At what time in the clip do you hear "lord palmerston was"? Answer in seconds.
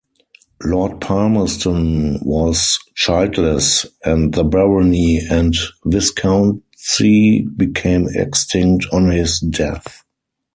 0.65-2.79